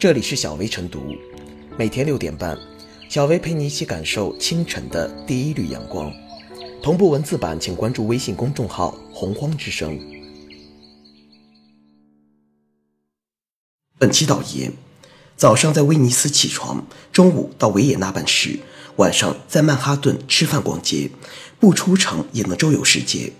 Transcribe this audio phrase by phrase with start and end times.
[0.00, 1.14] 这里是小薇晨读，
[1.76, 2.58] 每天六点半，
[3.10, 6.10] 小薇陪你一起感受清晨的第一缕阳光。
[6.82, 10.00] 同步文字版，请关注微信公众号“洪荒之声”。
[14.00, 14.72] 本期导言：
[15.36, 18.58] 早上在威尼斯起床，中午到维也纳办事，
[18.96, 21.10] 晚上在曼哈顿吃饭逛街，
[21.58, 23.34] 不出城也能周游世界。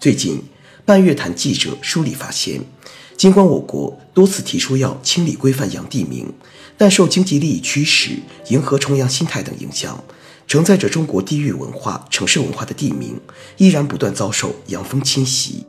[0.00, 0.42] 最近，
[0.84, 2.62] 半月谈记者梳理发现。
[3.22, 6.32] 尽管我国多次提出要清理规范洋地名，
[6.76, 10.02] 但受经济利益驱使、迎合崇洋心态等影响，
[10.48, 13.20] 承载着中国地域文化、城市文化的地名，
[13.58, 15.64] 依然不断遭受洋风侵袭。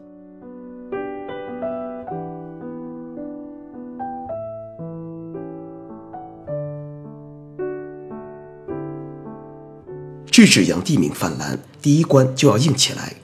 [10.26, 13.18] 制止洋地名泛滥，第一关就要硬起来。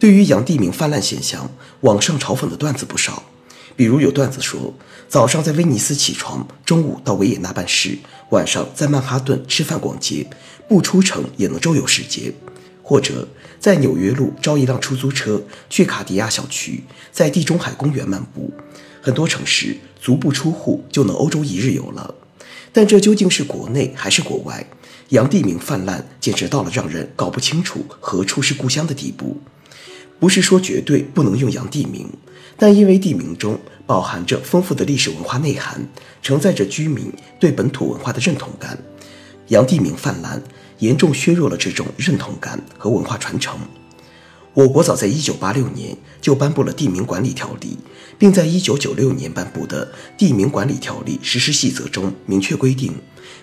[0.00, 1.52] 对于洋地名泛滥现象，
[1.82, 3.22] 网上嘲讽的段子不少。
[3.76, 4.72] 比如有段子说，
[5.08, 7.98] 早上在威尼斯起床，中午到维也纳办事，
[8.30, 10.26] 晚上在曼哈顿吃饭逛街，
[10.68, 12.32] 不出城也能周游世界；
[12.82, 13.26] 或者
[13.58, 18.52] 在纽约路招一辆出租车去卡迪亚小区，在地中海公园漫步。
[19.02, 22.14] 很多城市足不出户就能欧洲一日游了。
[22.72, 24.66] 但这究竟是国内还是国外？
[25.10, 29.38] 洋地名泛滥，简直到了让人搞不清楚何处是故乡的地步。
[30.18, 32.08] 不是说绝对不能用洋地名。
[32.56, 35.86] 但因为地名中饱含着丰富的历史文化内涵，
[36.22, 38.78] 承载着居民对本土文化的认同感，
[39.48, 40.42] 洋地名泛滥，
[40.78, 43.58] 严重削弱了这种认同感和文化传承。
[44.54, 47.76] 我国早在1986年就颁布了地名管理条例，
[48.16, 52.94] 并在1996年颁布的地名管理条例实施细则中明确规定，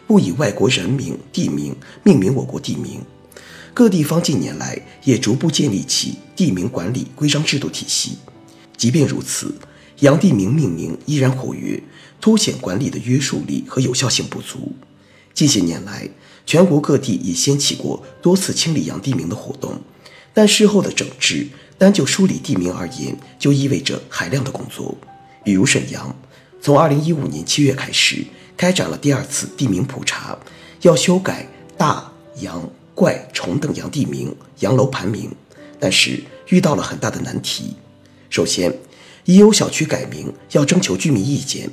[0.08, 3.02] 不以外国人名、地名命名我国地名。
[3.74, 8.18] 各地方近年来也逐步建立起地名管理规章制度体系。
[8.82, 9.54] 即便如此，
[10.00, 11.84] 洋地名命名依然活跃，
[12.20, 14.74] 凸显管理的约束力和有效性不足。
[15.36, 16.10] 近些年来，
[16.48, 19.80] 全国各地也掀起过多次清理洋地名的活动，
[20.34, 21.48] 但事后的整治，
[21.78, 24.98] 单就梳理地名而言，就意味着海量的工作。
[25.44, 26.16] 比如沈阳，
[26.60, 28.26] 从2015年7月开始，
[28.58, 30.36] 开展了第二次地名普查，
[30.82, 31.48] 要修改
[31.78, 35.30] 大、洋、怪、虫等洋地名、洋楼盘名，
[35.80, 37.76] 但是遇到了很大的难题。
[38.32, 38.74] 首先，
[39.26, 41.70] 已有小区改名要征求居民意见，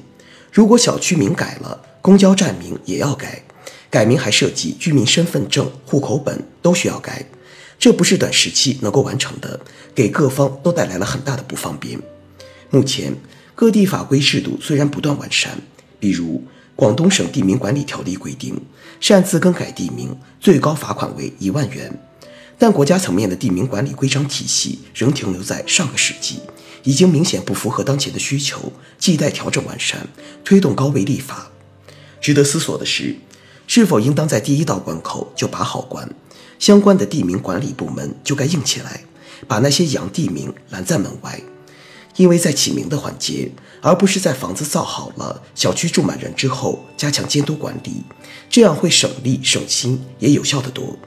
[0.53, 3.45] 如果小区名改了，公交站名也要改，
[3.89, 7.25] 改名还涉及居民身份证、户口本都需要改，
[7.79, 9.61] 这不是短时期能够完成的，
[9.95, 11.97] 给各方都带来了很大的不方便。
[12.71, 13.15] 目前，
[13.55, 15.57] 各地法规制度虽然不断完善，
[16.01, 16.43] 比如
[16.75, 18.61] 广东省地名管理条例规定，
[18.99, 21.97] 擅自更改地名最高罚款为一万元。
[22.61, 26.41] 但国家层面的地名管理规章体系仍停留在上个世纪，
[26.83, 30.09] 已经明显不符合当前的需求，亟待调整完善，
[30.45, 31.53] 推动高位立法。
[32.21, 33.17] 值得思索的是，
[33.69, 36.13] 是否应当在第一道关口就把好关？
[36.59, 39.05] 相关的地名管理部门就该硬起来，
[39.47, 41.41] 把那些洋地名拦在门外。
[42.17, 48.03] 因为在起名的环节，而不是在房子造好了、小区住满人之后加强监督管理，
[48.51, 50.99] 这样会省力省心，也有效得多。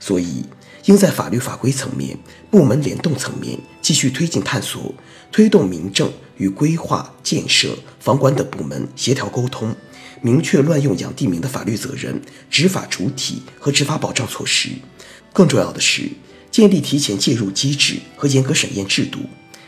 [0.00, 0.44] 所以。
[0.88, 2.16] 应在法律法规层面、
[2.50, 4.94] 部门联动层面继续推进探索，
[5.30, 9.76] 推动民政与规划、建设、房管等部门协调沟通，
[10.22, 12.18] 明确乱用洋地名的法律责任、
[12.50, 14.70] 执法主体和执法保障措施。
[15.34, 16.08] 更重要的是，
[16.50, 19.18] 建立提前介入机制和严格审验制度，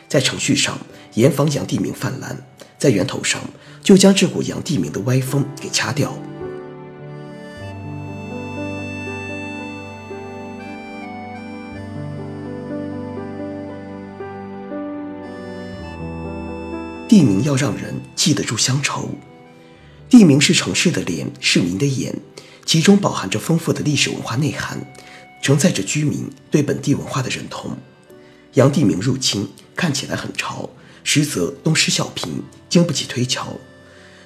[0.08, 0.78] 在程序上
[1.12, 2.34] 严防洋地名泛滥，
[2.78, 3.38] 在源头上
[3.82, 6.16] 就将这股洋地名的歪风给掐掉。
[17.10, 19.08] 地名要让人记得住乡愁。
[20.08, 22.14] 地名是城市的脸，市民的眼，
[22.64, 24.78] 其中饱含着丰富的历史文化内涵，
[25.42, 27.76] 承载着居民对本地文化的认同。
[28.52, 30.70] 洋地名入侵看起来很潮，
[31.02, 32.28] 实则东施效颦，
[32.68, 33.56] 经不起推敲。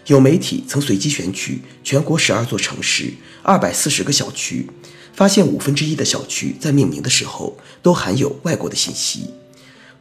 [0.09, 4.69] 有媒体曾随机选取全国十二座城市、二百四十个小区，
[5.15, 9.31] 发现五分之一的小区在命名的时候都含有外国的信息。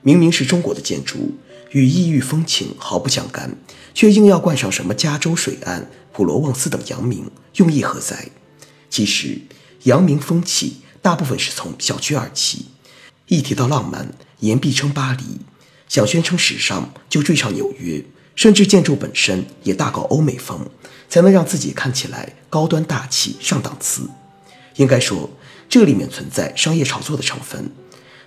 [0.01, 1.33] 明明是中国的建筑。
[1.73, 3.55] 与异域风情毫不相干，
[3.93, 8.29] 却硬要冠上什么加州水岸、普罗旺斯等洋名，用意何在？
[8.89, 9.41] 其实，
[9.83, 12.67] 洋名风气大部分是从小区而起。
[13.27, 15.39] 一提到浪漫，言必称巴黎；
[15.87, 18.03] 想宣称时尚，就追上纽约。
[18.35, 20.67] 甚至建筑本身也大搞欧美风，
[21.07, 24.09] 才能让自己看起来高端大气、上档次。
[24.77, 25.29] 应该说，
[25.69, 27.71] 这里面存在商业炒作的成分。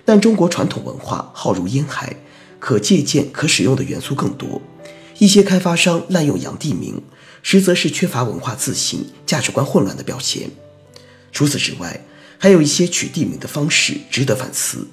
[0.07, 2.17] 但中国传统文化浩如烟海。
[2.59, 4.61] 可借鉴、可使用的元素更多，
[5.19, 7.01] 一些开发商滥用洋地名，
[7.43, 10.51] 实则是缺乏文化自信、价值观混乱的表现。
[11.31, 12.05] 除此之外，
[12.39, 14.89] 还有一些取地名的方式值得反思，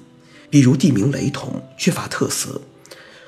[0.50, 2.60] 比如地名雷同、缺乏特色。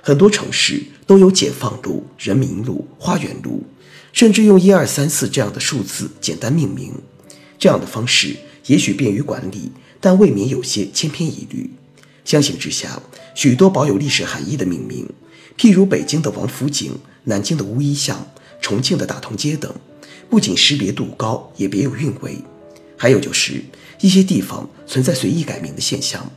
[0.02, 3.64] 很多城市都有解放路、人民路、花园路，
[4.12, 6.92] 甚至用一二三四这样的数字简单命名。
[7.58, 8.36] 这样的方式
[8.66, 9.72] 也许便于管理，
[10.06, 11.68] 但未免有些千篇一律。
[12.24, 13.02] 相形之下，
[13.34, 15.04] 许多保有历史含义的命名，
[15.58, 16.92] 譬如北京的王府井、
[17.24, 18.24] 南京的乌衣巷、
[18.62, 19.74] 重庆的大同街等，
[20.30, 22.36] 不仅识别度高，也别有韵味。
[22.96, 23.64] 还有就是
[24.00, 26.30] 一些地方存在随意改名的现象，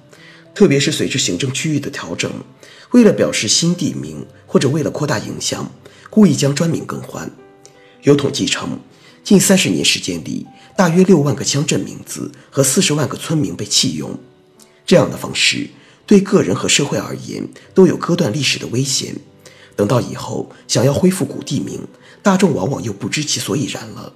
[0.56, 2.32] 特别是随着行政区域的调整。
[2.94, 5.72] 为了表示新地名，或者为了扩大影响，
[6.10, 7.32] 故意将专名更换。
[8.02, 8.80] 有统计称，
[9.24, 10.48] 近三十年时间里，
[10.80, 14.18] 大约六万个乡镇名字和四十万个村民被弃用。
[14.86, 15.72] 这样的方式
[16.08, 19.14] 对个人和社会而言都有割断历史的危险。
[19.76, 21.86] 等到以后想要恢复古地名，
[22.24, 24.14] 大众往往又不知其所以然了。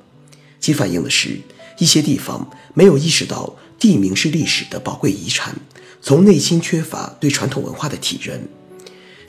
[0.61, 1.37] 其反映的是
[1.79, 5.53] 一些地方没有意识到地名是历史的宝贵遗产，
[6.01, 8.47] 从内心缺乏对传统文化的体认。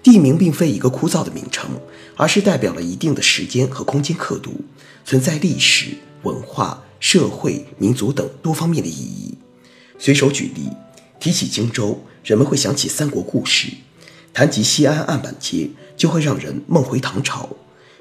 [0.05, 1.69] 地名并非一个枯燥的名称，
[2.15, 4.61] 而是代表了一定的时间和空间刻度，
[5.05, 9.37] 存在历史、文化、社会、民族等多方面的意义。
[9.99, 10.71] 随手举例，
[11.21, 13.75] 提起荆州，人们会想起三国故事；
[14.33, 15.69] 谈及西安案板街，
[15.99, 17.51] 就会让人梦回唐朝；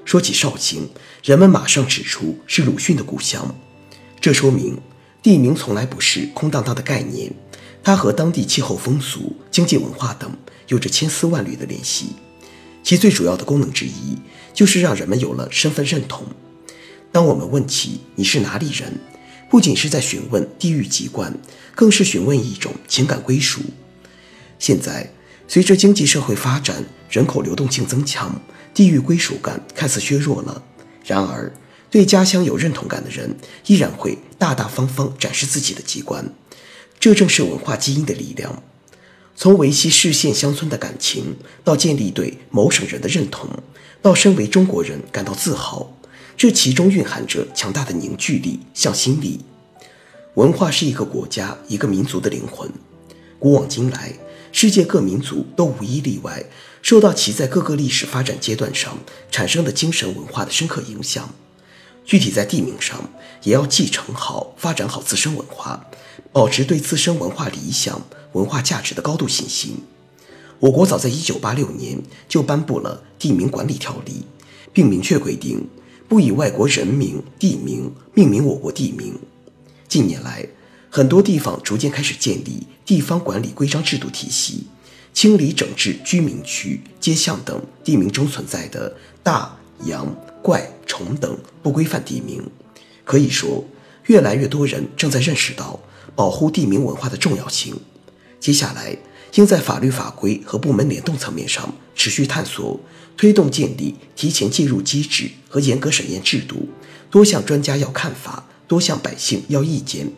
[0.06, 0.88] 说起绍兴，
[1.22, 3.54] 人们马上指出是鲁迅的故乡。
[4.22, 4.78] 这说明
[5.22, 7.30] 地名从来不是空荡荡的概念，
[7.82, 10.34] 它和当地气候风俗、经济文化等。
[10.68, 12.06] 有着千丝万缕的联系，
[12.82, 14.16] 其最主要的功能之一
[14.54, 16.24] 就是让人们有了身份认同。
[17.14, 18.92] 当我们问起你是哪里人，
[19.48, 21.32] 不仅是在询问地域籍贯，
[21.72, 23.60] 更是询问一种情感归属。
[24.58, 25.12] 现在，
[25.46, 28.42] 随着经济社会发展，人口流动性增强，
[28.74, 30.64] 地域归属感看似削弱了。
[31.04, 31.54] 然而，
[31.88, 36.34] 对家乡有认同感的人，依然会大大方方展示自己的籍贯，
[36.98, 38.60] 这正是文化基因的力量。
[39.36, 43.48] 从维系市县乡村的感情，到建立对某省人的认同，
[44.02, 45.93] 到身为中国人感到自豪，
[46.36, 49.40] 这其中蕴含着强大的凝聚力、向心力。
[50.34, 52.70] 文化是一个国家、一个民族的灵魂。
[53.38, 54.14] 古往今来，
[54.52, 56.44] 世界各民族都无一例外
[56.82, 58.98] 受到其在各个历史发展阶段上
[59.30, 61.34] 产生的精神文化的深刻影响。
[62.04, 63.10] 具体在地名上，
[63.44, 65.86] 也要继承好、发展好自身文化，
[66.32, 68.02] 保持对自身文化理想。
[68.32, 69.76] 文化价值的高度信心。
[70.58, 74.12] 我国早在1986年就颁布了《地名管理条例》，
[74.72, 75.68] 并明确规定
[76.08, 79.18] 不以外国人名、地名命名我国地名。
[79.88, 80.46] 近年来，
[80.90, 84.66] 很多地方逐渐开始建立地方管理规章制度体系，
[85.12, 92.42] 清理整治居民区、街巷等地名中存在的大、洋、怪、虫等不规范地名。
[93.04, 93.64] 可以说，
[94.06, 95.80] 越来越多人正在认识到
[96.14, 97.74] 保护地名文化的重要性。
[98.40, 98.96] 接下来，
[99.34, 102.78] 应在法律法规和部门联动层面上持续探索，
[103.16, 106.68] 推动建立提前介入机制和严格审验制度，
[107.10, 110.08] 多向专家要看法，多向百姓要意见，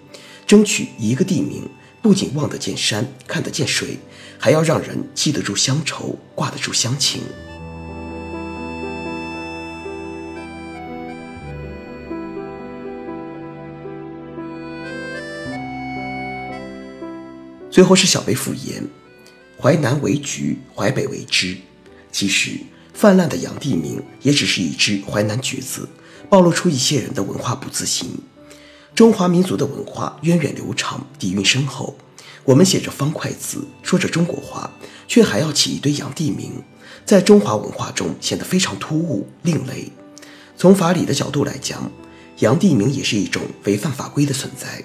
[0.47, 1.63] 争取一个地名
[2.03, 3.99] 不仅望得见山、看得见水，
[4.39, 7.23] 还要让人记得住乡愁、挂得住乡情。
[17.71, 18.83] 最后是小贝复言
[19.61, 21.57] ：“淮南为橘，淮北为枳。
[22.13, 22.59] 其实，
[22.93, 25.89] 泛滥的洋地名也只是一只淮南橘子，
[26.29, 28.19] 暴露出一些人的文化不自信。
[28.95, 31.97] 中华民族的文化源远流长，底蕴深厚。
[32.45, 34.71] 我们写着方块字，说着中国话，
[35.09, 36.63] 却还要起一堆洋地名，
[37.05, 39.91] 在中华文化中显得非常突兀、另类。
[40.57, 41.91] 从法理的角度来讲，
[42.39, 44.85] 洋地名也是一种违反法规的存在。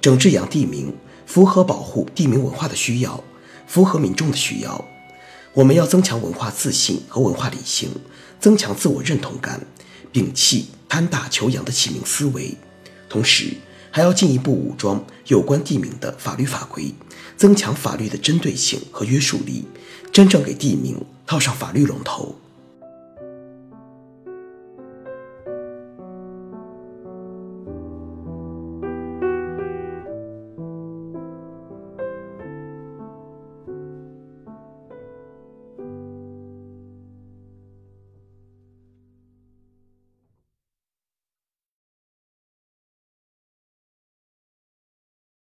[0.00, 0.94] 整治洋地名。”
[1.30, 3.22] 符合保护地名文化的需要，
[3.70, 4.84] 符合民众的需要。
[5.54, 7.88] 我们要增强文化自信和文化理性，
[8.40, 9.64] 增强自我认同感，
[10.12, 12.56] 摒弃贪大求洋的起名思维。
[13.08, 13.58] 同时，
[13.92, 16.92] 还要进一步武装有关地名的法律法规，
[17.36, 19.64] 增强法律的针对性和约束力，
[20.10, 22.34] 真正给地名套上法律龙头。